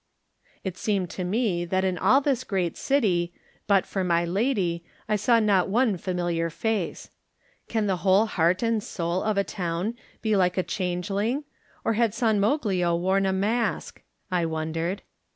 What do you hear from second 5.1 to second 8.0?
saw not one familiar face. Can the